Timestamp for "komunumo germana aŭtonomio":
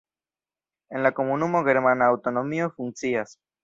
1.21-2.75